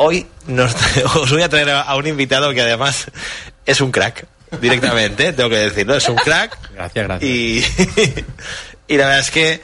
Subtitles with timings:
[0.00, 0.74] Hoy nos,
[1.16, 3.06] os voy a traer a, a un invitado que además
[3.66, 4.26] es un crack,
[4.60, 6.56] directamente, tengo que decirlo, es un crack.
[6.72, 7.28] Gracias, gracias.
[7.30, 7.64] Y,
[8.88, 9.60] y la verdad es que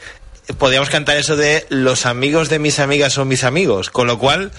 [0.58, 4.50] podríamos cantar eso de los amigos de mis amigas son mis amigos, con lo cual,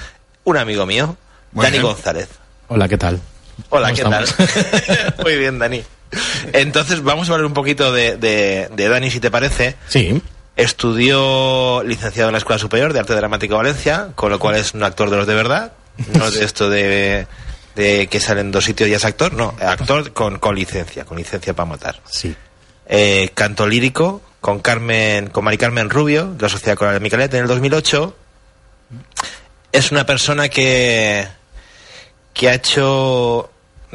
[0.45, 1.17] un amigo mío,
[1.51, 1.83] Muy Dani bien.
[1.93, 2.29] González.
[2.69, 3.19] Hola, ¿qué tal?
[3.69, 4.25] Hola, ¿Cómo ¿qué
[4.83, 5.15] tal?
[5.23, 5.83] Muy bien, Dani.
[6.53, 9.75] Entonces, vamos a hablar un poquito de, de, de Dani, si te parece.
[9.89, 10.21] Sí.
[10.55, 14.73] Estudió licenciado en la Escuela Superior de Arte Dramático de Valencia, con lo cual es
[14.73, 15.73] un actor de los de verdad.
[16.13, 17.27] No de esto de,
[17.75, 21.53] de que salen dos sitios y es actor, no, actor con, con licencia, con licencia
[21.53, 22.01] para matar.
[22.05, 22.35] Sí.
[22.87, 27.33] Eh, canto lírico con Carmen, con Mari Carmen Rubio, de la Sociedad Coral de Micalet,
[27.33, 28.15] en el 2008.
[29.71, 31.27] Es una persona que,
[32.33, 33.49] que ha hecho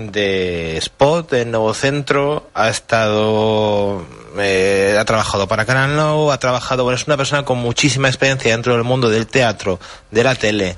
[0.08, 4.04] de spot en Nuevo Centro, ha estado,
[4.38, 8.52] eh, ha trabajado para Canal No, ha trabajado, bueno, es una persona con muchísima experiencia
[8.52, 9.78] dentro del mundo del teatro,
[10.10, 10.76] de la tele,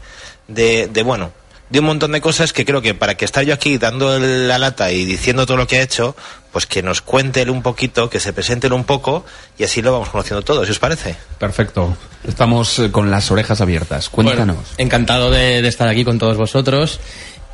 [0.49, 1.31] de, de bueno,
[1.73, 4.59] de un montón de cosas que creo que para que estar yo aquí dando la
[4.59, 6.15] lata y diciendo todo lo que ha hecho,
[6.53, 9.25] pues que nos cuente él un poquito, que se presente él un poco
[9.59, 11.17] y así lo vamos conociendo todos, ¿si os parece?
[11.39, 11.97] Perfecto.
[12.29, 14.11] Estamos eh, con las orejas abiertas.
[14.11, 14.57] Cuéntanos.
[14.57, 17.01] Bueno, encantado de, de estar aquí con todos vosotros.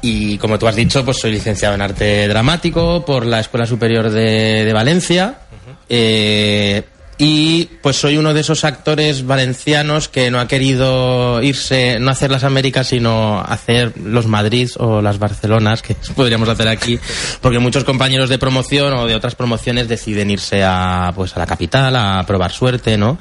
[0.00, 4.10] Y como tú has dicho, pues soy licenciado en arte dramático por la Escuela Superior
[4.10, 5.40] de, de Valencia.
[5.88, 6.82] Eh,
[7.20, 12.30] y pues soy uno de esos actores valencianos que no ha querido irse, no hacer
[12.30, 16.98] las Américas, sino hacer los Madrid o las Barcelonas, que podríamos hacer aquí,
[17.40, 21.46] porque muchos compañeros de promoción o de otras promociones deciden irse a, pues a la
[21.46, 23.18] capital a probar suerte, ¿no?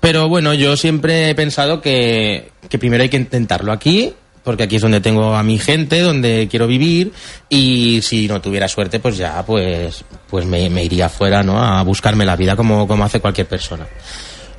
[0.00, 4.12] Pero bueno, yo siempre he pensado que, que primero hay que intentarlo aquí,
[4.44, 7.12] porque aquí es donde tengo a mi gente, donde quiero vivir,
[7.48, 11.60] y si no tuviera suerte, pues ya, pues, pues me, me iría afuera, ¿no?
[11.60, 13.86] A buscarme la vida como, como hace cualquier persona.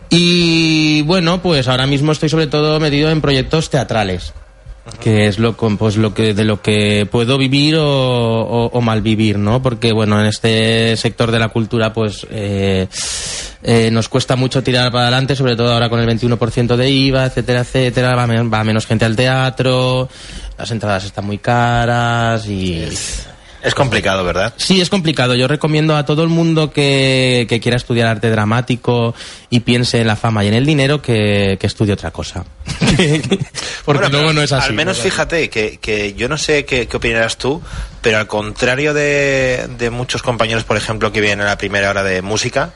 [0.09, 4.33] Y bueno, pues ahora mismo estoy sobre todo metido en proyectos teatrales,
[4.99, 9.01] que es lo, pues lo que, de lo que puedo vivir o, o, o mal
[9.01, 9.61] vivir, ¿no?
[9.61, 12.87] Porque bueno, en este sector de la cultura, pues eh,
[13.67, 17.25] eh, nos cuesta mucho tirar para adelante, sobre todo ahora con el 21% de IVA,
[17.25, 20.07] etcétera, etcétera, va, va menos gente al teatro,
[20.55, 22.87] las entradas están muy caras y...
[23.63, 24.53] Es complicado, ¿verdad?
[24.57, 25.33] Sí, es complicado.
[25.33, 29.15] Yo recomiendo a todo el mundo que, que quiera estudiar arte dramático
[29.49, 32.45] y piense en la fama y en el dinero que, que estudie otra cosa.
[33.85, 34.67] Porque Bueno, luego no es así.
[34.67, 35.03] Al menos ¿no?
[35.03, 37.59] fíjate que, que yo no sé qué, qué opinarás tú,
[38.01, 42.03] pero al contrario de, de muchos compañeros, por ejemplo, que vienen a la primera hora
[42.03, 42.71] de música,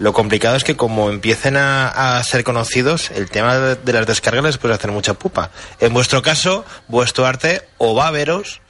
[0.00, 4.06] lo complicado es que como empiecen a, a ser conocidos, el tema de, de las
[4.06, 5.50] descargas les puede hacer mucha pupa.
[5.78, 8.60] En vuestro caso, vuestro arte o va a veros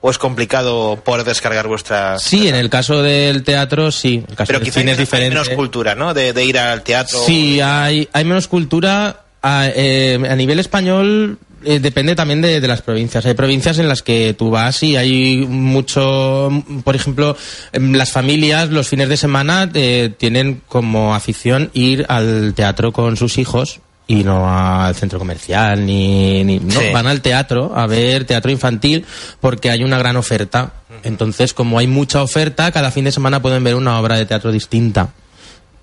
[0.00, 2.18] o es complicado poder descargar vuestra...
[2.18, 4.24] Sí, en el caso del teatro, sí.
[4.26, 5.30] El caso Pero del cine es menos, hay diferente.
[5.34, 6.14] menos cultura, ¿no?
[6.14, 7.18] De, de ir al teatro.
[7.26, 9.24] Sí, hay, hay menos cultura.
[9.42, 13.24] A, eh, a nivel español eh, depende también de, de las provincias.
[13.26, 16.50] Hay provincias en las que tú vas y hay mucho,
[16.84, 17.36] por ejemplo,
[17.72, 23.16] em, las familias los fines de semana eh, tienen como afición ir al teatro con
[23.16, 26.86] sus hijos y no al centro comercial ni, ni no, Sí.
[26.92, 29.04] van al teatro a ver teatro infantil
[29.40, 30.72] porque hay una gran oferta.
[31.04, 34.50] Entonces, como hay mucha oferta, cada fin de semana pueden ver una obra de teatro
[34.52, 35.10] distinta.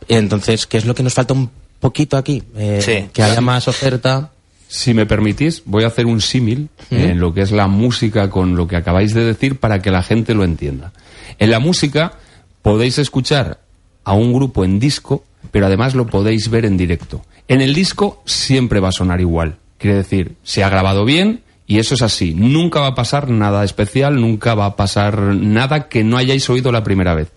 [0.07, 1.49] Entonces, ¿qué es lo que nos falta un
[1.79, 2.43] poquito aquí?
[2.57, 3.09] Eh, Sí.
[3.13, 4.31] que haya más oferta.
[4.67, 8.55] Si me permitís, voy a hacer un símil en lo que es la música con
[8.55, 10.91] lo que acabáis de decir para que la gente lo entienda.
[11.39, 12.13] En la música
[12.61, 13.61] podéis escuchar
[14.03, 17.23] a un grupo en disco, pero además lo podéis ver en directo.
[17.47, 19.57] En el disco siempre va a sonar igual.
[19.77, 22.33] Quiere decir, se ha grabado bien y eso es así.
[22.33, 26.71] Nunca va a pasar nada especial, nunca va a pasar nada que no hayáis oído
[26.71, 27.29] la primera vez.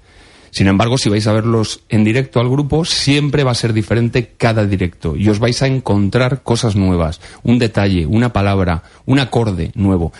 [0.50, 4.32] Sin embargo, si vais a verlos en directo al grupo, siempre va a ser diferente
[4.36, 9.70] cada directo y os vais a encontrar cosas nuevas, un detalle, una palabra, un acorde
[9.74, 10.12] nuevo.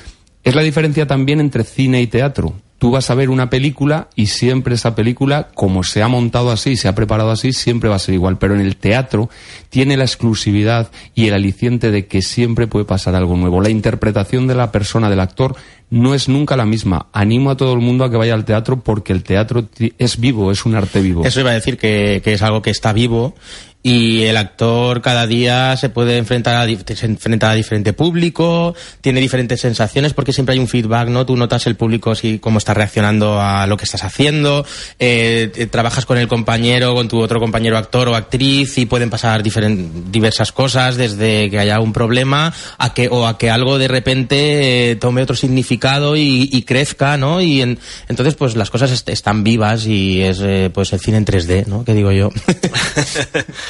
[0.43, 2.55] Es la diferencia también entre cine y teatro.
[2.81, 6.77] Tú vas a ver una película y siempre esa película, como se ha montado así,
[6.77, 8.39] se ha preparado así, siempre va a ser igual.
[8.39, 9.29] Pero en el teatro
[9.69, 13.61] tiene la exclusividad y el aliciente de que siempre puede pasar algo nuevo.
[13.61, 15.57] La interpretación de la persona, del actor,
[15.91, 17.09] no es nunca la misma.
[17.13, 20.51] Animo a todo el mundo a que vaya al teatro porque el teatro es vivo,
[20.53, 21.25] es un arte vivo.
[21.25, 23.35] Eso iba a decir que, que es algo que está vivo
[23.83, 29.21] y el actor cada día se puede enfrentar a, se enfrenta a diferente público, tiene
[29.21, 31.25] diferentes sensaciones porque siempre hay un feedback, ¿no?
[31.25, 34.67] Tú notas el público si cómo está reaccionando a lo que estás haciendo,
[34.99, 39.43] eh, trabajas con el compañero, con tu otro compañero actor o actriz y pueden pasar
[39.43, 44.91] diversas cosas desde que haya un problema a que o a que algo de repente
[44.91, 47.41] eh, tome otro significado y, y crezca, ¿no?
[47.41, 47.79] Y en-
[48.09, 51.67] entonces pues las cosas est- están vivas y es eh, pues el cine en 3D,
[51.67, 51.85] ¿no?
[51.85, 52.31] Que digo yo.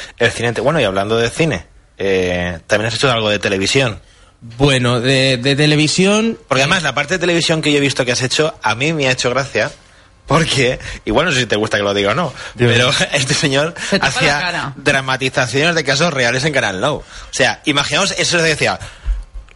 [0.17, 0.51] el cine.
[0.61, 1.65] Bueno, y hablando de cine,
[1.97, 4.01] eh, también has hecho algo de televisión.
[4.57, 6.37] Bueno, de, de televisión.
[6.47, 8.93] Porque además, la parte de televisión que yo he visto que has hecho, a mí
[8.93, 9.71] me ha hecho gracia.
[10.27, 13.73] Porque, igual no sé si te gusta que lo diga o no, pero este señor
[13.89, 16.93] Se hacía dramatizaciones de casos reales en Canal No.
[16.93, 18.79] O sea, imaginaos, eso se decía,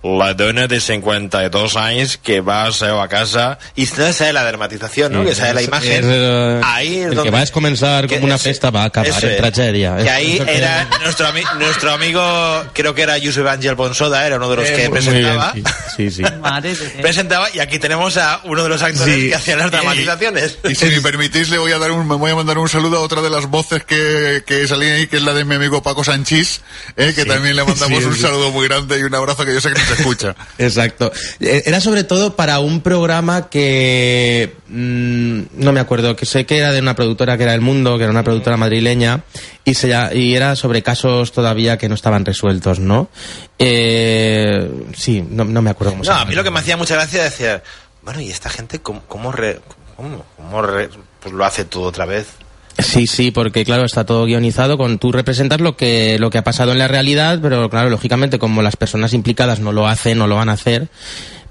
[0.06, 4.44] la dona de 52 años que va a seu a casa y no sale la
[4.44, 5.26] dramatización, ¿no?
[5.26, 6.04] que sale la Es- imagen.
[6.12, 9.10] es, ahí es el que donde- va a comenzar como una festa va a acabar
[9.10, 9.38] eso en es.
[9.38, 9.98] tragedia.
[9.98, 14.26] Que ahí Eso que- era nuestro, ami- nuestro amigo, creo que era Yusuf Ángel Bonsoda,
[14.28, 15.52] era uno de los que Eh, muy presentaba.
[15.54, 15.66] bien,
[15.98, 16.24] sí, sí.
[16.24, 16.24] sí.
[17.02, 19.30] Presentaba y aquí tenemos a uno de los actores Sí.
[19.30, 20.60] que hacían las dramatizaciones.
[20.70, 22.98] Y si me permitís, le voy a dar un, me voy a mandar un saludo
[22.98, 25.82] a otra de las voces que, que salía ahí, que es la de mi amigo
[25.82, 26.62] Paco Sanchís,
[26.96, 28.22] eh, que también le mandamos Sí, un sí.
[28.22, 30.36] saludo muy grande y un abrazo que yo sé que nos escucha.
[30.58, 31.12] Exacto.
[31.40, 36.58] Eh, Era sobre todo para un programa que mm, no me acuerdo, que sé que
[36.58, 39.24] era de una productora que era El Mundo, que era una productora madrileña,
[39.64, 43.10] y, se, y era sobre casos todavía que no estaban resueltos, ¿no?
[43.60, 46.78] Eh, sí, no, no me acuerdo cómo se No, a mí lo que me hacía
[46.78, 47.64] mucha gracia decía,
[48.04, 49.60] bueno, ¿y esta gente cómo, cómo, re-
[49.96, 50.90] cómo- cómo re-
[51.20, 52.28] pues lo hace todo otra vez?
[52.78, 56.44] Sí, sí, porque claro, está todo guionizado con tú representas lo que, lo que ha
[56.44, 60.28] pasado en la realidad, pero claro, lógicamente como las personas implicadas no lo hacen, no
[60.28, 60.90] lo van a hacer,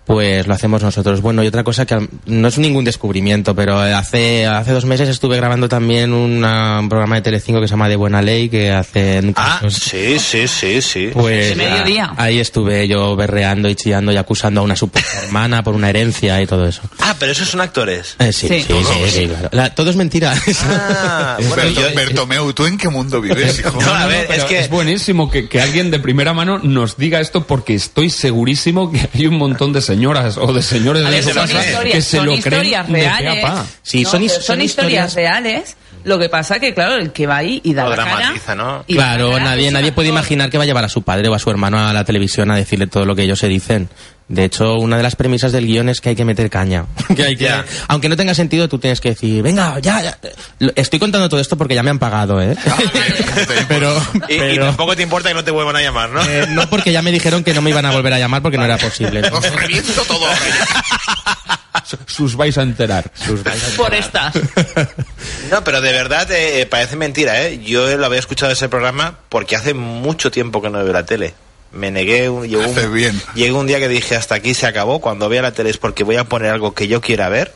[0.07, 1.21] pues lo hacemos nosotros.
[1.23, 5.09] Bueno, y otra cosa que al- no es ningún descubrimiento, pero hace, hace dos meses
[5.09, 8.71] estuve grabando también una- un programa de Telecinco que se llama De Buena Ley, que
[8.71, 11.11] hacen Ah, casos- sí, sí, sí, sí.
[11.13, 12.11] pues mediodía.
[12.17, 15.89] ah, ahí estuve yo berreando y chillando y acusando a una super hermana por una
[15.91, 16.83] herencia y todo eso.
[17.01, 18.17] Ah, pero esos son actores.
[18.19, 18.61] Eh, sí, Sí.
[18.69, 19.49] sí, sí, sí, claro.
[19.53, 20.35] La- todo es mentira.
[20.69, 23.81] Ah, bueno, yo- Bertomeu, ¿tú en qué mundo vives, hijo?
[23.81, 24.59] No, a ver, Pero es que...
[24.61, 29.09] es buenísimo que, que alguien de primera mano nos diga esto porque estoy segurísimo que
[29.15, 32.33] hay un montón de señoras o de señores de su casa que se son lo
[32.33, 33.43] creen historias reales.
[33.45, 33.67] pa.
[33.83, 35.77] Sí, No, son historias, historias- reales.
[36.05, 38.17] Lo que pasa que, claro, el que va ahí y da Lo la cara...
[38.17, 38.85] dramatiza, ¿no?
[38.87, 40.91] y da la Claro, cara, nadie, pues, nadie puede imaginar que va a llevar a
[40.91, 43.39] su padre o a su hermano a la televisión a decirle todo lo que ellos
[43.39, 43.89] se dicen.
[44.27, 46.87] De hecho, una de las premisas del guion es que hay que meter caña.
[47.17, 47.65] que hay que, Ya.
[47.89, 50.19] aunque no tenga sentido, tú tienes que decir, venga, ya,
[50.77, 52.57] Estoy contando todo esto porque ya me han pagado, ¿eh?
[53.69, 53.95] pero,
[54.29, 56.23] Y, tampoco te importa que no te vuelvan a llamar, ¿no?
[56.25, 58.57] eh, no porque ya me dijeron que no me iban a volver a llamar porque
[58.57, 59.21] no era posible.
[59.31, 60.27] Os reviento todo.
[62.07, 63.11] Sus vais a enterar.
[63.77, 64.35] Por estas.
[65.51, 67.61] No, pero de verdad eh, eh, parece mentira, ¿eh?
[67.63, 71.35] Yo lo había escuchado ese programa porque hace mucho tiempo que no veo la tele.
[71.75, 73.21] Me negué, un, llegó, un, bien.
[73.35, 75.01] llegó un día que dije hasta aquí se acabó.
[75.01, 77.53] Cuando vea la tele es porque voy a poner algo que yo quiera ver.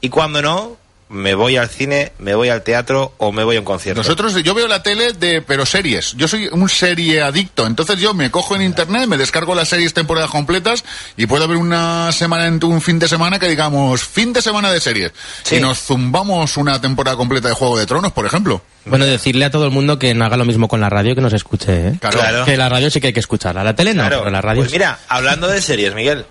[0.00, 0.76] Y cuando no,
[1.10, 4.00] me voy al cine, me voy al teatro o me voy a un concierto.
[4.00, 6.12] Nosotros, yo veo la tele de, pero series.
[6.16, 7.66] Yo soy un serie adicto.
[7.66, 10.84] Entonces yo me cojo en internet, me descargo las series temporadas completas
[11.16, 14.70] y puedo haber una semana, en un fin de semana que digamos, fin de semana
[14.70, 15.10] de series.
[15.42, 15.56] Sí.
[15.56, 18.62] Y nos zumbamos una temporada completa de Juego de Tronos, por ejemplo.
[18.84, 21.20] Bueno, decirle a todo el mundo que no haga lo mismo con la radio, que
[21.22, 21.92] nos escuche, ¿eh?
[22.00, 22.18] Claro.
[22.20, 22.44] Claro.
[22.44, 23.64] Que la radio sí que hay que escucharla.
[23.64, 24.18] La tele no, Claro.
[24.20, 26.24] pero la radio Pues mira, hablando de series, Miguel,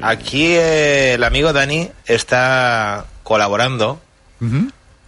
[0.00, 4.00] aquí eh, el amigo Dani está colaborando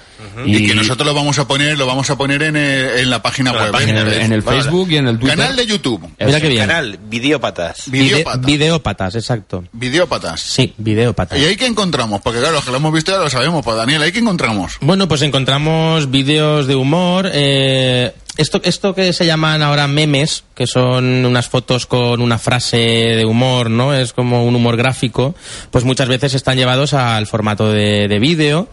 [0.46, 3.22] Y, que nosotros lo vamos a poner, lo vamos a poner en, eh, en la
[3.22, 3.72] página la web.
[3.72, 4.58] página en el, en el Vale.
[4.62, 5.38] Facebook y en el Twitter.
[5.38, 6.08] Canal de YouTube.
[6.20, 6.68] Mira qué bien.
[6.68, 7.90] Canal Videópatas.
[7.90, 8.46] Vide- Videópatas.
[8.46, 9.64] videópatas, exacto.
[9.72, 10.42] Videópatas.
[10.42, 11.40] Sí, videópatas.
[11.40, 12.22] ¿Y ahí qué encontramos?
[12.22, 13.64] Porque claro, los que lo hemos visto ya lo sabemos.
[13.64, 14.74] Pues Daniel, ¿ahí qué encontramos?
[14.82, 17.30] Bueno, pues encontramos vídeos de humor.
[17.34, 22.78] eh, esto, esto que se llaman ahora memes, que son unas fotos con una frase
[22.78, 23.94] de humor, ¿no?
[23.94, 25.36] Es como un humor gráfico,
[25.72, 28.70] pues muchas veces están llevados al formato de, de vídeo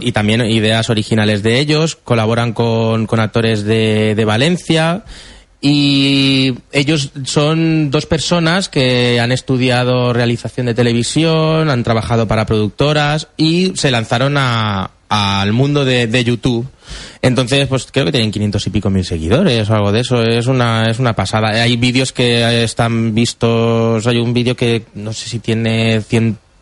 [0.00, 5.04] y también ideas originales de ellos, colaboran con, con actores de, de Valencia
[5.60, 13.28] y ellos son dos personas que han estudiado realización de televisión, han trabajado para productoras
[13.36, 16.66] y se lanzaron a- al mundo de, de YouTube.
[17.20, 20.22] Entonces, pues creo que tienen 500 y pico mil seguidores o algo de eso.
[20.22, 21.50] Es una, es una pasada.
[21.50, 24.06] Hay vídeos que están vistos.
[24.06, 26.00] Hay un vídeo que no sé si tiene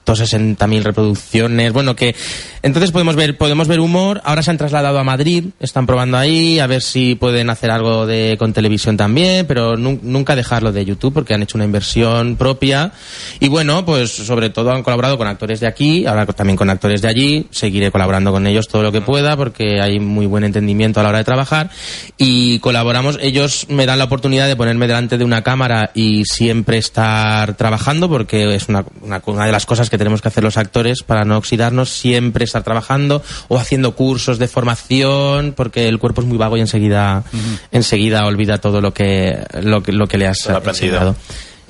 [0.07, 1.73] 160.000 reproducciones.
[1.73, 2.14] Bueno, que
[2.62, 4.21] entonces podemos ver, podemos ver humor.
[4.25, 8.07] Ahora se han trasladado a Madrid, están probando ahí, a ver si pueden hacer algo
[8.07, 12.37] de con televisión también, pero nu- nunca dejarlo de YouTube porque han hecho una inversión
[12.37, 12.92] propia.
[13.38, 17.02] Y bueno, pues sobre todo han colaborado con actores de aquí, ahora también con actores
[17.02, 17.47] de allí.
[17.50, 21.09] Seguiré colaborando con ellos todo lo que pueda porque hay muy buen entendimiento a la
[21.11, 21.71] hora de trabajar.
[22.19, 26.78] Y colaboramos, ellos me dan la oportunidad de ponerme delante de una cámara y siempre
[26.78, 30.56] estar trabajando porque es una, una, una de las cosas que tenemos que hacer los
[30.56, 36.23] actores para no oxidarnos, siempre estar trabajando o haciendo cursos de formación porque el cuerpo
[36.23, 37.25] es muy vago y enseguida,
[37.73, 41.16] enseguida olvida todo lo que, lo que, lo que le has enseñado.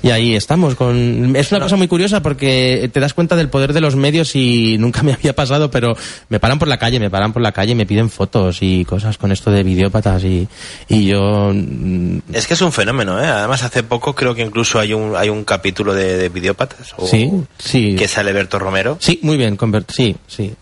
[0.02, 0.74] Y ahí estamos.
[0.76, 1.36] Con...
[1.36, 4.76] Es una cosa muy curiosa porque te das cuenta del poder de los medios y
[4.78, 5.96] nunca me había pasado, pero
[6.28, 8.84] me paran por la calle, me paran por la calle y me piden fotos y
[8.84, 10.48] cosas con esto de videópatas y,
[10.88, 11.50] y yo...
[11.52, 13.26] mm, Es que es un fenómeno, ¿eh?
[13.26, 16.94] Además, hace poco creo que incluso hay un, hay un capítulo de, de videópatas.
[16.96, 17.94] o- Sí, sí.
[17.98, 18.96] Que sale Berto Romero.
[19.00, 20.52] Sí, muy bien, convert- sí, sí.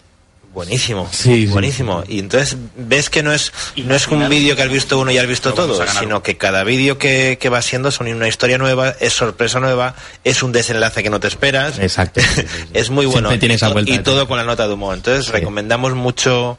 [0.59, 1.09] Buenísimo.
[1.13, 2.03] Sí, sí, buenísimo.
[2.09, 5.19] Y entonces ves que no es, no es un vídeo que has visto uno y
[5.19, 8.93] has visto todo, sino que cada vídeo que, que va siendo son una historia nueva,
[8.99, 11.79] es sorpresa nueva, es un desenlace que no te esperas.
[11.79, 12.21] Exacto.
[12.21, 12.43] sí,
[12.75, 13.29] es muy bueno.
[13.39, 14.97] Tiene y, esa to- vuelta y de todo con la nota de humor.
[14.97, 16.59] Entonces recomendamos mucho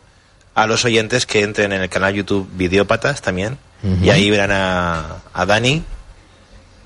[0.55, 3.57] a los oyentes que entren en el canal YouTube Videópatas también.
[4.01, 5.83] Y ahí verán a, a Dani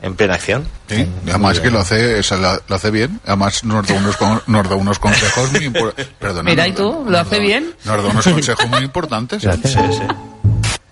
[0.04, 0.68] en plena acción.
[0.88, 3.20] Sí, además que lo hace, o sea, lo, lo hace bien.
[3.26, 6.44] Además nos da unos, con- nos da unos consejos muy importantes.
[6.44, 7.06] Mira, ¿y tú?
[7.08, 7.74] ¿Lo hace bien?
[7.86, 9.42] Nos da unos consejos muy importantes.
[9.42, 10.02] Sí, sí.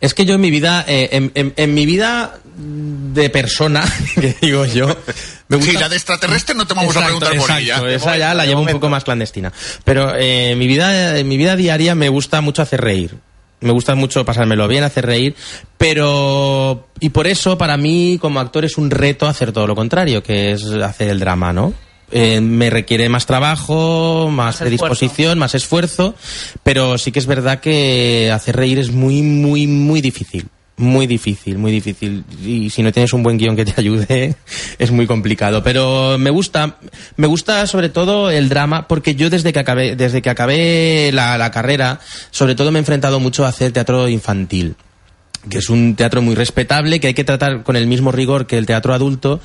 [0.00, 3.84] Es que yo en mi vida, eh, en, en- en mi vida de persona,
[4.14, 4.86] que digo yo,
[5.48, 5.72] me gusta...
[5.72, 7.96] Sí, la de extraterrestre no te vamos a Exacto, preguntar por exacto, ella.
[7.96, 9.52] Esa ya la llevo un poco más clandestina.
[9.84, 13.14] Pero eh, en mi vida, en mi vida diaria me gusta mucho hacer reír.
[13.60, 15.34] Me gusta mucho pasármelo bien, hacer reír,
[15.96, 20.22] pero y por eso para mí como actor es un reto hacer todo lo contrario,
[20.22, 21.72] que es hacer el drama, ¿no?
[22.12, 26.14] Eh, me requiere más trabajo, más, Más predisposición, más esfuerzo,
[26.62, 30.46] pero sí que es verdad que hacer reír es muy, muy, muy difícil.
[30.78, 32.22] Muy difícil, muy difícil.
[32.44, 34.36] Y si no tienes un buen guion que te ayude,
[34.78, 35.62] es muy complicado.
[35.62, 36.76] Pero me gusta,
[37.16, 41.38] me gusta sobre todo el drama, porque yo desde que acabé, desde que acabé la,
[41.38, 44.76] la carrera, sobre todo me he enfrentado mucho a hacer teatro infantil
[45.48, 48.58] que es un teatro muy respetable, que hay que tratar con el mismo rigor que
[48.58, 49.40] el teatro adulto,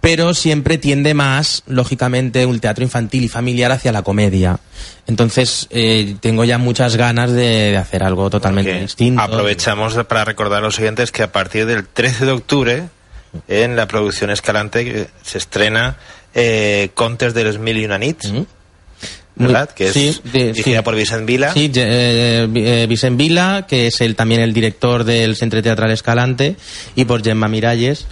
[0.00, 4.58] pero siempre tiende más, lógicamente, un teatro infantil y familiar hacia la comedia.
[5.06, 9.22] Entonces, eh, tengo ya muchas ganas de, de hacer algo totalmente distinto.
[9.22, 12.88] Aprovechamos para recordar a los oyentes que a partir del 13 de octubre,
[13.48, 15.96] en la producción Escalante, que se estrena
[16.34, 18.32] eh, Contes de los Mil y una Nits,
[19.36, 19.70] ¿verdad?
[19.70, 20.84] Que es sí, de- dirigida sí.
[20.84, 21.52] por Vicent Vila.
[21.52, 26.56] Sí, eh, eh, Vicent Vila, que es el, también el director del Centro Teatral Escalante,
[26.94, 28.06] y por Gemma Miralles,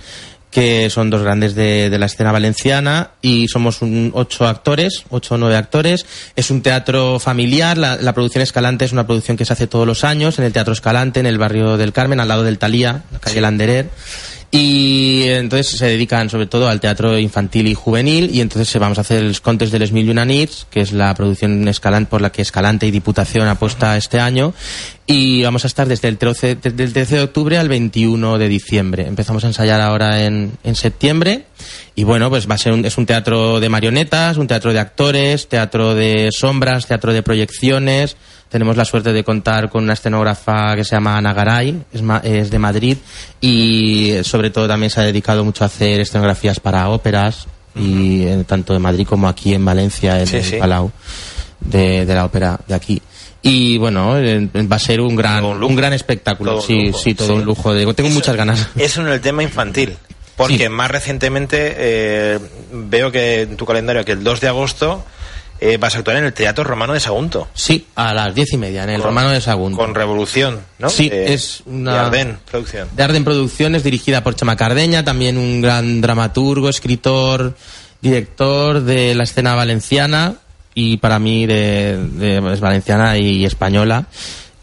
[0.50, 5.36] que son dos grandes de, de la escena valenciana, y somos un, ocho actores, ocho
[5.36, 6.04] o nueve actores.
[6.36, 9.86] Es un teatro familiar, la, la producción Escalante es una producción que se hace todos
[9.86, 13.02] los años en el Teatro Escalante, en el barrio del Carmen, al lado del Talía,
[13.12, 13.88] la calle Landerer.
[14.54, 19.00] Y entonces se dedican sobre todo al teatro infantil y juvenil y entonces vamos a
[19.00, 22.30] hacer los Contes de les Mil y una que es la producción Escalante por la
[22.30, 24.52] que Escalante y Diputación apuesta este año
[25.06, 28.48] y vamos a estar desde el 13, desde el 13 de octubre al 21 de
[28.48, 29.06] diciembre.
[29.06, 31.46] Empezamos a ensayar ahora en, en septiembre
[31.94, 34.80] y bueno, pues va a ser un, es un teatro de marionetas, un teatro de
[34.80, 38.18] actores, teatro de sombras, teatro de proyecciones.
[38.52, 42.20] Tenemos la suerte de contar con una escenógrafa que se llama Ana Garay, es, ma-
[42.22, 42.98] es de Madrid
[43.40, 48.44] y sobre todo también se ha dedicado mucho a hacer escenografías para óperas y eh,
[48.46, 50.56] tanto en Madrid como aquí en Valencia en Sí, el sí.
[50.56, 50.92] Palau
[51.60, 53.00] de, de la ópera de aquí.
[53.40, 56.52] Y bueno, eh, va a ser un gran, un gran espectáculo.
[56.52, 57.32] Todo sí, lujo, sí, todo sí.
[57.34, 57.74] un lujo.
[57.74, 58.68] Digo, tengo Eso- muchas ganas.
[58.76, 59.96] Eso en el tema infantil.
[60.36, 62.38] Porque más recientemente eh,
[62.72, 65.04] veo que en tu calendario que el 2 de agosto
[65.62, 67.48] eh, vas a actuar en el Teatro Romano de Sagunto.
[67.54, 69.78] Sí, a las diez y media, en el Con- Romano de Sagunto.
[69.78, 70.88] Con Revolución, ¿no?
[70.90, 72.88] Sí, es una- de Ardén, producción.
[72.94, 77.54] de Arden Producciones, dirigida por Chema Cardeña, también un gran dramaturgo, escritor,
[78.00, 80.34] director de la escena valenciana
[80.74, 84.06] y para mí de, de- es valenciana y española,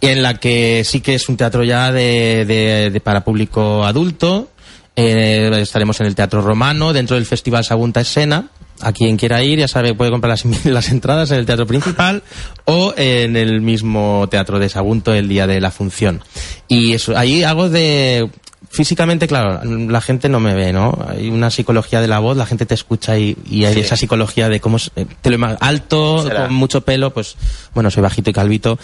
[0.02, 4.50] en la que sí que es un teatro ya de, de- de- para público adulto.
[4.96, 8.48] Eh, estaremos en el Teatro Romano, dentro del Festival Sagunta Escena.
[8.82, 12.24] A quien quiera ir, ya sabe, puede comprar las, las entradas en el teatro principal
[12.66, 16.22] o en el mismo teatro de Sagunto el día de la función.
[16.68, 18.30] Y eso, ahí hago de
[18.72, 20.96] físicamente, claro, la gente no me ve, ¿no?
[21.10, 23.80] Hay una psicología de la voz, la gente te escucha y, y hay Sí.
[23.80, 26.46] esa psicología de cómo es- te lo alto, Será.
[26.46, 27.36] con mucho pelo, pues
[27.74, 28.78] bueno, soy bajito y calvito.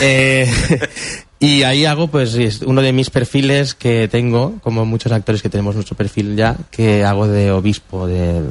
[0.00, 0.48] Eh,
[1.44, 5.48] y ahí hago pues es uno de mis perfiles que tengo, como muchos actores que
[5.48, 8.42] tenemos nuestro perfil ya, que hago de obispo, de,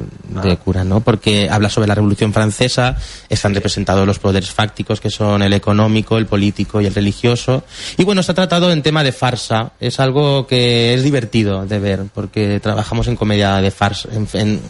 [0.44, 1.00] de cura, ¿no?
[1.00, 2.96] Porque habla sobre la Revolución Francesa,
[3.30, 7.64] están representados los poderes fácticos que son el económico, el político y el religioso.
[7.96, 9.72] Y bueno, está tratado en tema de farsa.
[9.80, 14.60] Es algo que es divertido de ver, porque trabajamos en comedia de farsa, en, en-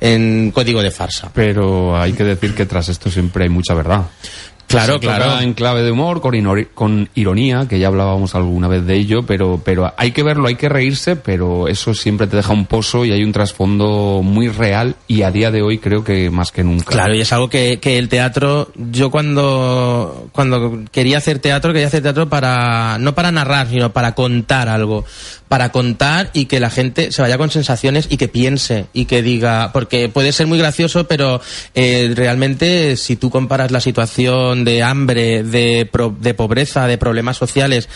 [0.00, 1.30] en código de farsa.
[1.34, 4.02] Pero hay que decir que tras esto siempre hay mucha verdad.
[4.72, 5.40] Claro, claro.
[5.40, 9.92] en clave de humor, con, ironía, que ya hablábamos alguna vez de ello, pero, pero
[9.96, 13.24] hay que verlo, hay que reírse, pero eso siempre te deja un pozo y hay
[13.24, 16.90] un trasfondo muy real y a día de hoy creo que más que nunca.
[16.90, 21.88] Claro, y es algo que, que el teatro, yo cuando, cuando quería hacer teatro, quería
[21.88, 25.04] hacer teatro para, no para narrar, sino para contar algo.
[25.48, 29.20] Para contar y que la gente se vaya con sensaciones y que piense y que
[29.20, 31.42] diga, porque puede ser muy gracioso, pero
[31.74, 37.36] eh, realmente si tú comparas la situación de hambre, de, pro- de pobreza, de problemas
[37.36, 37.88] sociales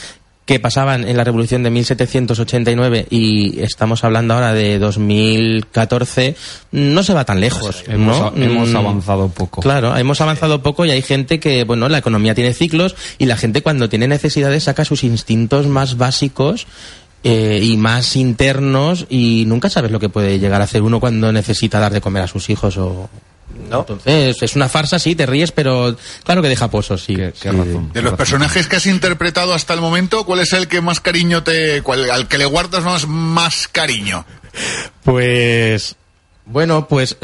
[0.45, 6.37] que pasaban en la revolución de 1789 y estamos hablando ahora de 2014,
[6.71, 7.83] no se va tan lejos.
[7.89, 8.43] Hemos, ¿no?
[8.43, 9.61] hemos Mm, avanzado poco.
[9.61, 13.37] Claro, hemos avanzado poco y hay gente que, bueno, la economía tiene ciclos y la
[13.37, 16.69] gente cuando tiene necesidades saca sus instintos más básicos
[17.25, 21.33] eh, y más internos y nunca sabes lo que puede llegar a hacer uno cuando
[21.33, 23.11] necesita dar de comer a sus hijos o...
[23.69, 23.81] ¿No?
[23.81, 27.15] Entonces, es una farsa, sí, te ríes, pero claro que deja pozos, sí.
[27.17, 27.57] Qué- qué Sí.
[27.57, 27.91] razón.
[27.93, 31.43] De los personajes que has interpretado hasta el momento, ¿cuál es el que más cariño
[31.43, 31.83] te.
[31.83, 34.25] cuál- al que le guardas más, más cariño?
[35.05, 35.97] Pues
[36.49, 37.17] bueno, pues,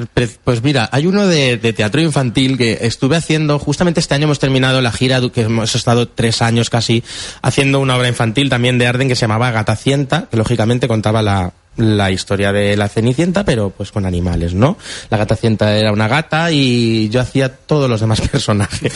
[0.43, 4.41] pues mira, hay uno de, de teatro infantil que estuve haciendo, justamente este año hemos
[4.41, 7.05] terminado la gira, que hemos estado tres años casi
[7.41, 11.53] haciendo una obra infantil también de Arden que se llamaba Gatacienta, que lógicamente contaba la,
[11.77, 14.77] la historia de la Cenicienta, pero pues con animales, ¿no?
[15.11, 18.93] La Gatacienta era una gata y yo hacía todos los demás personajes.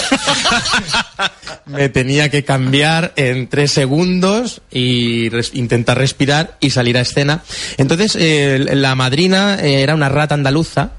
[1.66, 7.42] Me tenía que cambiar en tres segundos y res- intentar respirar y salir a escena.
[7.76, 10.92] Entonces, eh, la madrina eh, era una rata andaluza.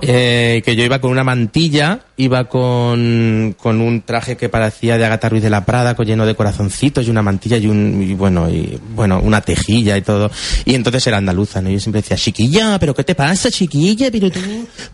[0.00, 5.04] eh, que yo iba con una mantilla, iba con, con un traje que parecía de
[5.04, 8.50] Agatha Ruiz de la Prada, con lleno de corazoncitos y una mantilla y un, bueno,
[8.50, 10.30] y bueno, una tejilla y todo.
[10.64, 11.70] Y entonces era andaluza, ¿no?
[11.70, 14.10] Yo siempre decía, chiquilla, pero ¿qué te pasa, chiquilla?
[14.10, 14.40] Pero tú,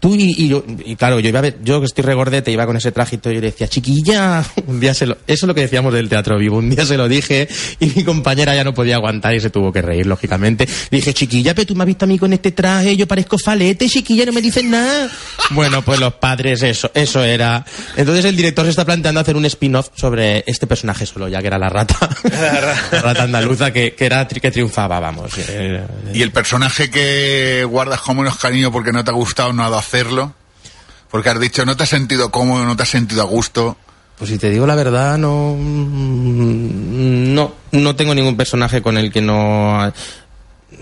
[0.01, 2.77] tú, y, yo, y claro, yo iba a ver, yo que estoy regordete, iba con
[2.77, 5.63] ese traje y todo, yo decía, chiquilla, un día se lo, eso es lo que
[5.63, 7.49] decíamos del teatro vivo, un día se lo dije
[7.81, 10.69] y mi compañera ya no podía aguantar y se tuvo que reír, lógicamente.
[10.91, 13.89] Dije, chiquilla, pero tú me has visto a mí con este traje, yo parezco falete,
[13.89, 15.11] chiquilla, no me dices nada.
[15.51, 17.65] Bueno, pues los padres, eso, eso era.
[17.97, 21.47] Entonces el director se está planteando hacer un spin-off sobre este personaje solo, ya que
[21.47, 21.97] era la rata.
[22.93, 25.33] la rata andaluza que, que era que triunfaba, vamos.
[25.37, 29.79] Eh, ¿Y el personaje que guardas como menos cariño porque no te ha gustado nada
[29.79, 30.35] hacerlo?
[31.11, 33.77] Porque has dicho, no te has sentido cómodo, no te has sentido a gusto.
[34.19, 39.23] Pues si te digo la verdad, no, no, no tengo ningún personaje con el que
[39.23, 39.93] no,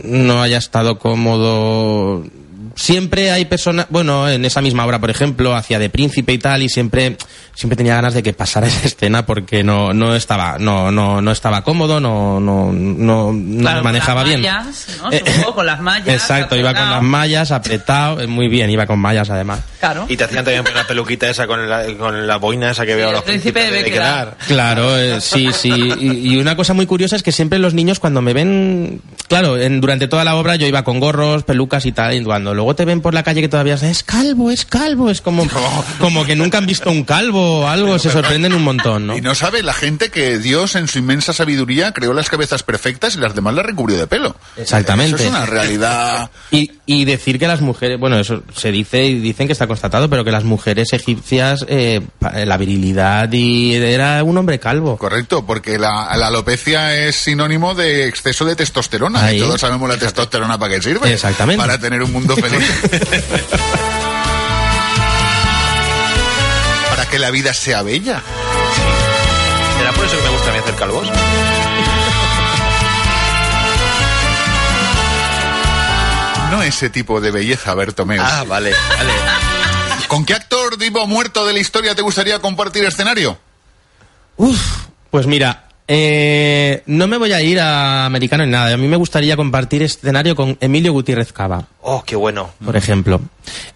[0.03, 2.25] no haya estado cómodo.
[2.79, 6.63] Siempre hay personas, bueno, en esa misma obra, por ejemplo, hacía de príncipe y tal,
[6.63, 7.17] y siempre,
[7.55, 11.33] siempre tenía ganas de que pasara esa escena porque no, no estaba, no, no, no
[11.33, 14.53] estaba cómodo, no, no, no, no Claro, me manejaba con las bien.
[14.53, 15.11] mallas, ¿no?
[15.11, 18.99] Supongo, con las mallas, Exacto, iba con las mallas, apretado, eh, muy bien, iba con
[18.99, 19.61] mallas además.
[19.81, 20.05] Claro.
[20.09, 23.07] Y te hacían también la peluquita esa con la, con la boina esa que veo
[23.07, 24.37] a el los príncipe príncipes debe quedar.
[24.47, 25.73] Claro, eh, sí, sí.
[25.99, 29.57] Y, y una cosa muy curiosa es que siempre los niños cuando me ven claro,
[29.59, 32.66] en, durante toda la obra yo iba con gorros, pelucas y tal, y cuando luego
[32.75, 35.47] te ven por la calle que todavía es, calvo, es calvo, es como,
[36.01, 39.17] como que nunca han visto un calvo o algo, se sorprenden un montón, ¿no?
[39.17, 43.17] Y no sabe la gente que Dios en su inmensa sabiduría creó las cabezas perfectas
[43.17, 44.37] y las demás las recubrió de pelo.
[44.57, 45.17] Exactamente.
[45.17, 46.31] Eso es una realidad.
[46.51, 50.09] Y, y decir que las mujeres, bueno, eso se dice y dicen que está constatado,
[50.11, 54.97] pero que las mujeres egipcias, eh, pa- la virilidad y era un hombre calvo.
[54.97, 59.25] Correcto, porque la, la alopecia es sinónimo de exceso de testosterona.
[59.25, 59.37] Ahí.
[59.37, 61.13] Y todos sabemos la testosterona para qué sirve.
[61.13, 61.61] Exactamente.
[61.61, 62.56] Para tener un mundo feliz.
[66.91, 68.23] para que la vida sea bella.
[69.79, 71.09] ¿Será por eso que me gusta a mí hacer calvos?
[76.51, 78.23] No ese tipo de belleza, Bertomeu.
[78.23, 79.13] Ah, vale, vale.
[80.07, 83.37] ¿Con qué actor vivo o muerto de la historia te gustaría compartir escenario?
[84.37, 84.61] Uf,
[85.11, 88.75] pues mira, eh, no me voy a ir a americano en nada.
[88.75, 92.51] A mí me gustaría compartir escenario con Emilio Gutiérrez Cava, Oh, qué bueno.
[92.65, 93.21] por ejemplo.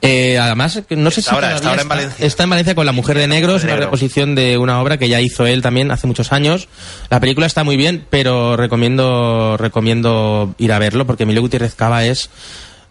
[0.03, 2.27] Eh, además, no sé Está si ahora- está ahora en Valencia.
[2.27, 3.87] Está en Valencia con La Mujer de Negro, es de una Negro.
[3.87, 6.69] reposición de una obra que ya hizo él también hace muchos años.
[7.11, 12.05] La película está muy bien, pero recomiendo recomiendo ir a verlo porque Emilio Gutiérrez Cava
[12.05, 12.29] es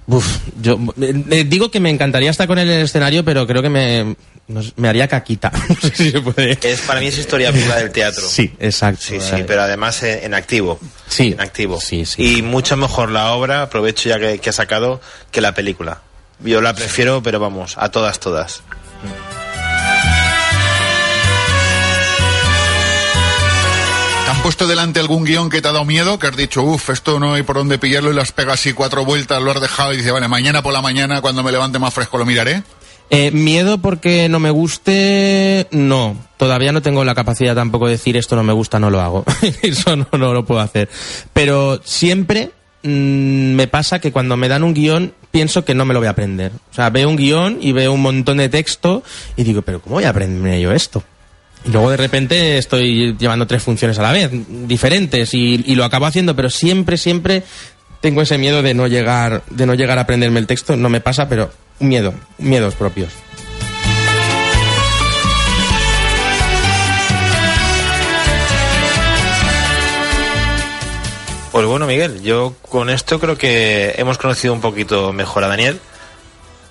[0.09, 3.45] Uf, yo eh, eh, digo que me encantaría estar con él en el escenario, pero
[3.45, 4.15] creo que me,
[4.75, 5.51] me haría caquita.
[5.69, 6.57] No sé si se puede.
[6.63, 8.27] Es, para mí es historia viva del teatro.
[8.27, 9.03] Sí, exacto.
[9.03, 10.79] Sí, sí, pero además en, en activo.
[11.07, 11.33] Sí.
[11.33, 11.79] En activo.
[11.79, 12.37] Sí, sí.
[12.37, 14.99] Y mucho mejor la obra, aprovecho ya que, que ha sacado,
[15.31, 16.01] que la película.
[16.39, 18.63] Yo la prefiero, pero vamos, a todas, todas.
[24.49, 26.17] Puesto delante algún guion que te ha dado miedo?
[26.17, 29.05] Que has dicho, uff, esto no hay por dónde pillarlo y las pegas así cuatro
[29.05, 31.93] vueltas, lo has dejado y dices, vale, mañana por la mañana, cuando me levante más
[31.93, 32.63] fresco, lo miraré.
[33.11, 36.17] Eh, miedo porque no me guste, no.
[36.37, 39.23] Todavía no tengo la capacidad tampoco de decir esto no me gusta, no lo hago.
[39.61, 40.89] Eso no, no lo puedo hacer.
[41.31, 42.49] Pero siempre
[42.81, 46.07] mm, me pasa que cuando me dan un guion pienso que no me lo voy
[46.07, 46.53] a aprender.
[46.71, 49.03] O sea, veo un guion y veo un montón de texto
[49.35, 51.03] y digo, pero ¿cómo voy a aprenderme yo esto?
[51.65, 56.05] Y luego de repente estoy llevando tres funciones a la vez, diferentes, y, lo acabo
[56.05, 57.43] haciendo, pero siempre, siempre
[58.01, 60.75] tengo ese miedo de no llegar, de no llegar a aprenderme el texto.
[60.75, 63.11] No me pasa, pero miedo, miedos propios.
[71.51, 75.79] Pues bueno, Miguel, yo con esto creo que hemos conocido un poquito mejor a Daniel.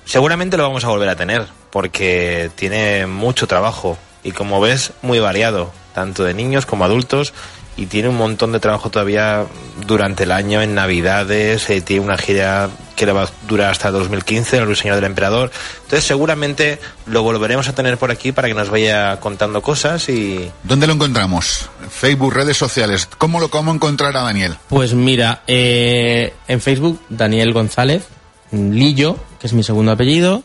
[0.06, 5.18] Seguramente lo vamos a volver a tener, porque tiene mucho trabajo y como ves, muy
[5.18, 7.32] variado, tanto de niños como adultos,
[7.78, 9.46] y tiene un montón de trabajo todavía
[9.86, 13.92] durante el año, en Navidades, eh, tiene una gira que le va a durar hasta
[13.92, 15.52] 2015, El Ruiseñor del Emperador.
[15.84, 20.50] Entonces seguramente lo volveremos a tener por aquí para que nos vaya contando cosas y...
[20.64, 21.70] ¿Dónde lo encontramos?
[21.88, 23.08] Facebook, redes sociales.
[23.16, 24.56] ¿Cómo lo cómo encontrar a Daniel?
[24.68, 28.08] Pues mira, eh, en Facebook, Daniel González,
[28.50, 30.42] Lillo, que es mi segundo apellido.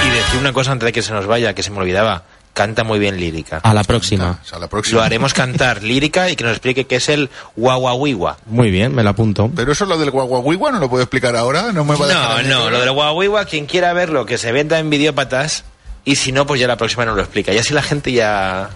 [0.07, 2.25] y decir una cosa antes de que se nos vaya, que se me olvidaba.
[2.55, 3.61] Canta muy bien lírica.
[3.63, 4.39] A la próxima.
[4.43, 4.99] O sea, la próxima.
[4.99, 8.37] Lo haremos cantar lírica y que nos explique qué es el guaguaguigua.
[8.45, 9.51] Muy bien, me lo apunto.
[9.57, 12.45] Pero eso lo del guaguaguigua no lo puedo explicar ahora, no me va a dejar
[12.47, 15.65] No, no, lo del guaguaguigua, quien quiera verlo, que se venda en videópatas.
[16.05, 17.53] Y si no, pues ya la próxima nos lo explica.
[17.55, 18.69] Y así la gente ya...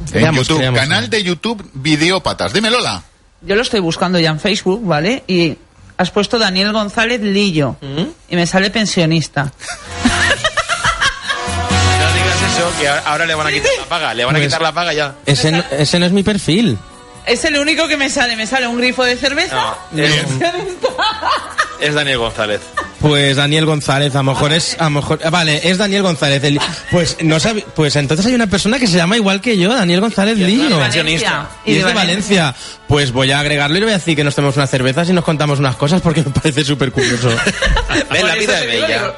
[0.00, 0.80] En Creamos, YouTube, creamos.
[0.80, 2.52] canal de YouTube Videópatas.
[2.52, 3.02] Dime Lola.
[3.40, 5.24] Yo lo estoy buscando ya en Facebook, ¿vale?
[5.26, 5.56] Y
[5.96, 7.76] has puesto Daniel González Lillo.
[8.28, 9.52] Y me sale pensionista.
[12.80, 14.14] Que ahora- le van a quitar la paga.
[14.14, 15.14] Le van a Pues- quitar la paga ya.
[15.26, 16.78] Ese no, ese no es mi perfil.
[17.26, 18.34] Es el único que me sale.
[18.36, 19.76] Me sale un grifo de cerveza.
[19.92, 20.12] No, es,
[21.80, 22.60] es Daniel González.
[23.00, 26.42] Pues Daniel González, a lo mejor es, a lo mejor, ah, vale, es Daniel González.
[26.44, 29.72] el- pues no sabe, pues entonces hay una persona que se llama igual que yo,
[29.74, 30.78] Daniel González Lillo.
[30.78, 31.48] Valencia.
[31.64, 32.54] Y es de Valencia.
[32.88, 35.12] Pues voy a agregarlo y le voy a decir que nos tomemos unas cervezas y
[35.12, 37.28] nos contamos unas cosas porque me parece súper curioso.
[38.10, 39.14] Ven, la vida es bella.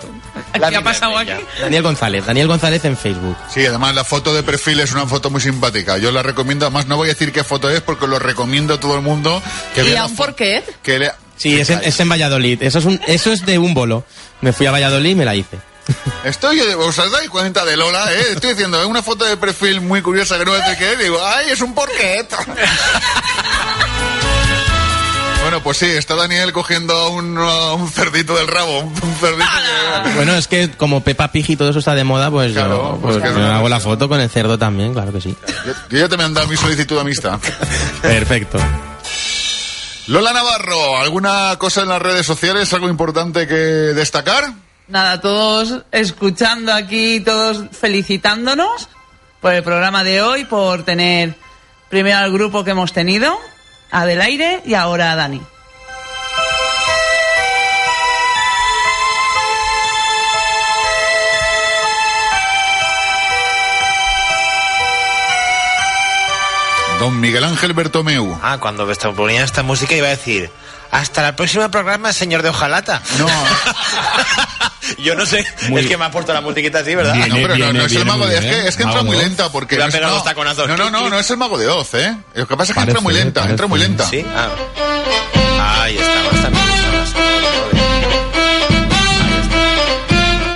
[0.58, 1.32] La ¿Qué ha pasado aquí?
[1.60, 3.36] Daniel González, Daniel González en Facebook.
[3.52, 5.98] Sí, además la foto de perfil es una foto muy simpática.
[5.98, 8.80] Yo la recomiendo, además no voy a decir qué foto es porque lo recomiendo a
[8.80, 9.42] todo el mundo
[9.74, 10.62] que ¿Y vea a la un fo- porqué?
[10.82, 12.62] que le- Sí, es en, es en Valladolid.
[12.62, 14.04] Eso es un, eso es de un bolo.
[14.40, 15.58] Me fui a Valladolid y me la hice.
[16.24, 18.22] Estoy, os dais cuenta de Lola, ¿eh?
[18.34, 20.98] Estoy diciendo, es una foto de perfil muy curiosa que no sé qué es.
[21.00, 22.32] Digo, ¡ay, es un porquet!
[25.54, 28.80] Bueno, pues sí, está Daniel cogiendo un, uh, un cerdito del rabo.
[28.80, 29.44] Un, un cerdito
[30.04, 30.10] que...
[30.16, 32.98] Bueno, es que como Peppa Pig y todo eso está de moda, pues Claro, yo
[33.00, 35.36] pues, pues que me es- hago la foto con el cerdo también, claro que sí.
[35.64, 37.38] Yo, yo ya te me han dado mi solicitud de amistad.
[38.02, 38.58] Perfecto.
[40.08, 44.52] Lola Navarro, ¿alguna cosa en las redes sociales, algo importante que destacar?
[44.88, 48.88] Nada, todos escuchando aquí, todos felicitándonos
[49.40, 51.36] por el programa de hoy, por tener
[51.90, 53.38] primero al grupo que hemos tenido,
[53.90, 55.40] a Del Aire y ahora a Dani.
[67.00, 68.38] Don Miguel Ángel Bertomeu.
[68.42, 70.50] Ah, cuando esta- ponía esta música iba a decir,
[70.90, 73.02] hasta el próximo programa, señor de Ojalata.
[73.18, 73.26] No,
[74.98, 77.14] Yo no sé, Muy- es que me ha puesto la musiquita así, ¿verdad?
[77.14, 77.28] Bien.
[77.28, 78.44] no, pero no, viene, no es el viene mago de Oz.
[78.44, 79.76] Es que, es que Mago entra muy lenta porque...
[79.76, 80.66] No no.
[80.76, 82.16] No, no, no, es el mago de Oz, ¿eh?
[82.34, 84.06] Lo que pasa es que entra muy lenta, entra muy lenta.
[84.06, 84.48] Sí, ah.
[85.82, 86.50] Ahí está.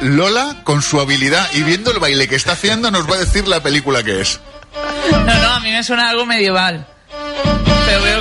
[0.02, 3.46] Lola, con su habilidad y viendo el baile que está haciendo, nos va a decir
[3.48, 4.40] la película que es.
[5.10, 6.86] No, no, a mí me suena algo medieval.
[7.86, 8.17] Pero veo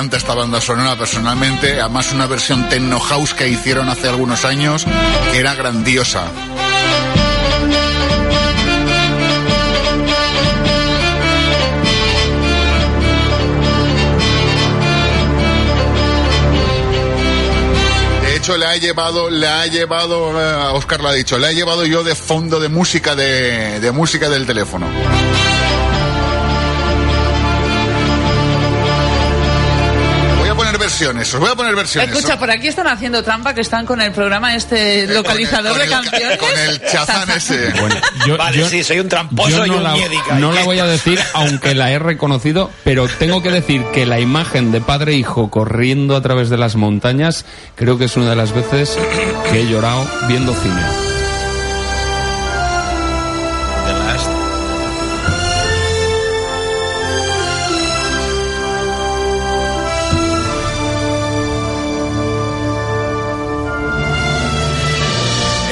[0.00, 4.86] encanta esta banda sonora personalmente, además una versión techno house que hicieron hace algunos años,
[5.34, 6.24] era grandiosa.
[18.56, 22.02] Le ha llevado, le ha llevado, eh, Oscar lo ha dicho, le ha llevado yo
[22.02, 24.88] de fondo de música de música del teléfono.
[30.90, 32.10] Versiones, os voy a poner versiones.
[32.14, 35.88] Escucha, por aquí están haciendo trampa que están con el programa este localizador con el-
[35.88, 36.38] de canciones.
[36.38, 37.70] Con el chazán ese.
[37.80, 40.34] Bueno, yo, Vale, yo- sí, soy un tramposo yo y no un la, miedica.
[40.34, 44.04] no ¿Y la voy a decir, aunque la he reconocido, pero tengo que decir que
[44.06, 47.44] la imagen de padre e hijo corriendo a través de las montañas,
[47.76, 48.98] creo que es una de las veces
[49.50, 51.09] que he llorado viendo cine.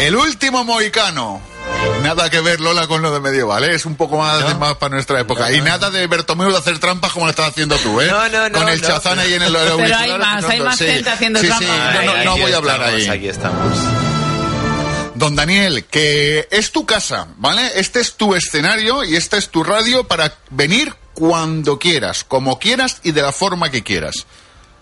[0.08, 1.42] El último mohicano.
[2.02, 3.74] Nada que ver Lola con lo de medieval, ¿eh?
[3.74, 5.52] es un poco más, más para nuestra época.
[5.52, 8.06] y nada de Bertomeu de hacer trampas como lo estás haciendo tú, ¿eh?
[8.06, 10.60] No, no, no, Con el no, chazán ahí en el Pero auricular hay más, hay
[10.60, 11.68] más gente haciendo sí, trampas.
[11.68, 13.08] Sí, no, Ay, no voy a hablar estamos, ahí.
[13.08, 13.78] Aquí estamos.
[15.14, 17.72] Don Daniel, que es tu casa, ¿vale?
[17.74, 23.02] Este es tu escenario y esta es tu radio para venir cuando quieras, como quieras
[23.02, 24.24] y de la forma que quieras.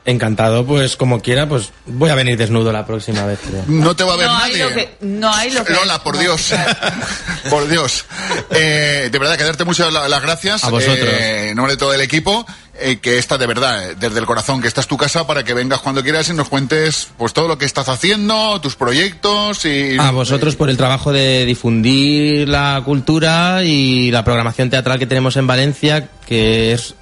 [0.08, 3.40] Encantado, pues como quiera, pues voy a venir desnudo la próxima vez.
[3.44, 3.64] creo.
[3.66, 4.64] No te va a ver No hay nadie.
[4.64, 4.96] lo que.
[5.00, 5.72] No hay lo que.
[5.74, 6.20] Lola, por no.
[6.20, 6.52] Dios.
[7.50, 8.04] por Dios.
[8.50, 10.62] Eh, de verdad, que darte muchas la- las gracias.
[10.64, 11.08] A vosotros.
[11.10, 12.46] eh, en nombre de todo el equipo.
[12.78, 15.42] eh, que esta de verdad, eh, desde el corazón, que esta es tu casa para
[15.44, 19.64] que vengas cuando quieras y nos cuentes pues todo lo que estás haciendo, tus proyectos
[19.64, 19.96] y...
[19.98, 25.36] A vosotros por el trabajo de difundir la cultura y la programación teatral que tenemos
[25.38, 26.94] en Valencia, que es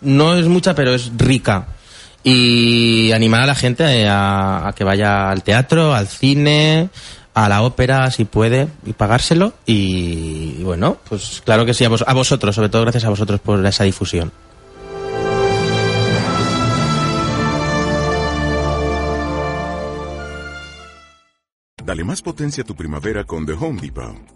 [0.00, 1.66] no es mucha, pero es rica.
[2.28, 6.88] Y animar a la gente a, que vaya al teatro, al cine,
[7.34, 9.52] a la ópera, si puede, y pagárselo.
[9.64, 13.38] Y, bueno, pues claro que sí, a, vos- a vosotros, sobre todo gracias a vosotros
[13.38, 14.32] por esa difusión.
[21.84, 24.35] Dale más potencia a tu primavera con The Home Depot.